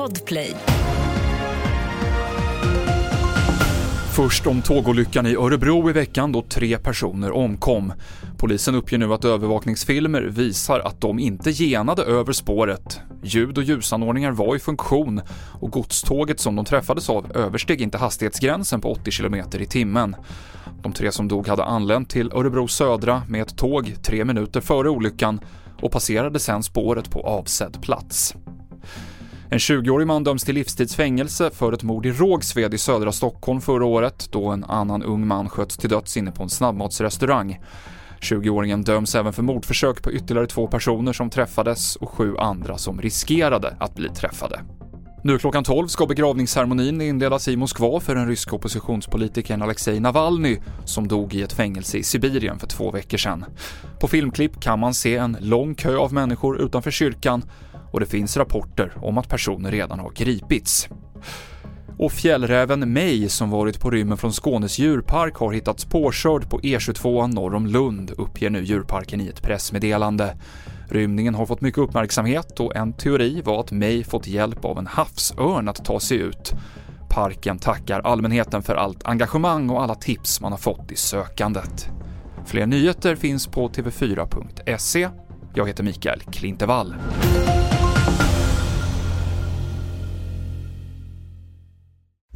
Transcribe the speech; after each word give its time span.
Podplay. 0.00 0.54
Först 4.16 4.46
om 4.46 4.62
tågolyckan 4.62 5.26
i 5.26 5.34
Örebro 5.34 5.90
i 5.90 5.92
veckan 5.92 6.32
då 6.32 6.42
tre 6.42 6.78
personer 6.78 7.30
omkom. 7.30 7.92
Polisen 8.38 8.74
uppger 8.74 8.98
nu 8.98 9.14
att 9.14 9.24
övervakningsfilmer 9.24 10.22
visar 10.22 10.80
att 10.80 11.00
de 11.00 11.18
inte 11.18 11.50
genade 11.50 12.02
över 12.02 12.32
spåret. 12.32 13.00
Ljud 13.22 13.58
och 13.58 13.64
ljusanordningar 13.64 14.32
var 14.32 14.56
i 14.56 14.58
funktion 14.58 15.20
och 15.60 15.70
godståget 15.70 16.40
som 16.40 16.56
de 16.56 16.64
träffades 16.64 17.10
av 17.10 17.36
översteg 17.36 17.80
inte 17.80 17.98
hastighetsgränsen 17.98 18.80
på 18.80 18.92
80 18.92 19.10
km 19.10 19.34
i 19.52 19.66
timmen. 19.66 20.16
De 20.82 20.92
tre 20.92 21.12
som 21.12 21.28
dog 21.28 21.48
hade 21.48 21.64
anlänt 21.64 22.10
till 22.10 22.32
Örebro 22.32 22.68
södra 22.68 23.22
med 23.28 23.42
ett 23.42 23.56
tåg 23.56 23.94
tre 24.02 24.24
minuter 24.24 24.60
före 24.60 24.90
olyckan 24.90 25.40
och 25.82 25.92
passerade 25.92 26.38
sedan 26.38 26.62
spåret 26.62 27.10
på 27.10 27.22
avsedd 27.22 27.82
plats. 27.82 28.34
En 29.52 29.58
20-årig 29.58 30.06
man 30.06 30.24
döms 30.24 30.44
till 30.44 30.54
livstidsfängelse 30.54 31.50
för 31.50 31.72
ett 31.72 31.82
mord 31.82 32.06
i 32.06 32.12
Rågsved 32.12 32.74
i 32.74 32.78
södra 32.78 33.12
Stockholm 33.12 33.60
förra 33.60 33.84
året 33.84 34.28
då 34.32 34.48
en 34.48 34.64
annan 34.64 35.02
ung 35.02 35.26
man 35.26 35.48
sköts 35.48 35.76
till 35.76 35.90
döds 35.90 36.16
inne 36.16 36.32
på 36.32 36.42
en 36.42 36.48
snabbmatsrestaurang. 36.48 37.60
20-åringen 38.20 38.84
döms 38.84 39.14
även 39.14 39.32
för 39.32 39.42
mordförsök 39.42 40.02
på 40.02 40.12
ytterligare 40.12 40.46
två 40.46 40.66
personer 40.66 41.12
som 41.12 41.30
träffades 41.30 41.96
och 41.96 42.10
sju 42.10 42.36
andra 42.36 42.78
som 42.78 43.00
riskerade 43.00 43.76
att 43.80 43.94
bli 43.94 44.08
träffade. 44.08 44.60
Nu 45.24 45.38
klockan 45.38 45.64
12 45.64 45.88
ska 45.88 46.06
begravningsceremonin 46.06 47.00
inledas 47.00 47.48
i 47.48 47.56
Moskva 47.56 48.00
för 48.00 48.14
den 48.14 48.28
ryska 48.28 48.56
oppositionspolitikern 48.56 49.62
Alexej 49.62 50.00
Navalny 50.00 50.58
som 50.84 51.08
dog 51.08 51.34
i 51.34 51.42
ett 51.42 51.52
fängelse 51.52 51.98
i 51.98 52.02
Sibirien 52.02 52.58
för 52.58 52.66
två 52.66 52.90
veckor 52.90 53.18
sedan. 53.18 53.44
På 54.00 54.08
filmklipp 54.08 54.60
kan 54.60 54.78
man 54.78 54.94
se 54.94 55.16
en 55.16 55.36
lång 55.40 55.74
kö 55.74 55.96
av 55.96 56.12
människor 56.12 56.60
utanför 56.60 56.90
kyrkan 56.90 57.42
och 57.90 58.00
det 58.00 58.06
finns 58.06 58.36
rapporter 58.36 58.92
om 58.96 59.18
att 59.18 59.28
personer 59.28 59.70
redan 59.70 59.98
har 59.98 60.10
gripits. 60.10 60.88
Och 61.98 62.12
fjällräven 62.12 62.92
May 62.92 63.28
som 63.28 63.50
varit 63.50 63.80
på 63.80 63.90
rymmen 63.90 64.18
från 64.18 64.32
Skånes 64.32 64.78
djurpark 64.78 65.34
har 65.34 65.52
hittats 65.52 65.84
påkörd 65.84 66.50
på 66.50 66.60
E22 66.60 67.34
norr 67.34 67.54
om 67.54 67.66
Lund, 67.66 68.10
uppger 68.10 68.50
nu 68.50 68.64
djurparken 68.64 69.20
i 69.20 69.28
ett 69.28 69.42
pressmeddelande. 69.42 70.36
Rymningen 70.88 71.34
har 71.34 71.46
fått 71.46 71.60
mycket 71.60 71.78
uppmärksamhet 71.78 72.60
och 72.60 72.76
en 72.76 72.92
teori 72.92 73.42
var 73.44 73.60
att 73.60 73.72
May 73.72 74.04
fått 74.04 74.26
hjälp 74.26 74.64
av 74.64 74.78
en 74.78 74.86
havsörn 74.86 75.68
att 75.68 75.84
ta 75.84 76.00
sig 76.00 76.18
ut. 76.18 76.52
Parken 77.10 77.58
tackar 77.58 78.00
allmänheten 78.00 78.62
för 78.62 78.74
allt 78.74 79.04
engagemang 79.04 79.70
och 79.70 79.82
alla 79.82 79.94
tips 79.94 80.40
man 80.40 80.52
har 80.52 80.58
fått 80.58 80.92
i 80.92 80.96
sökandet. 80.96 81.88
Fler 82.46 82.66
nyheter 82.66 83.16
finns 83.16 83.46
på 83.46 83.68
tv4.se. 83.68 85.08
Jag 85.54 85.66
heter 85.66 85.84
Mikael 85.84 86.20
Klintevall. 86.20 86.94